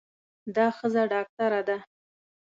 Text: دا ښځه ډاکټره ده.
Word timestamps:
دا 0.55 0.65
ښځه 0.77 1.03
ډاکټره 1.11 1.61
ده. 1.67 1.77